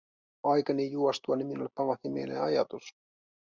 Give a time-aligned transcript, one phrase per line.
[0.51, 2.93] Aikani juostuani minulle pamahti mieleen ajatus: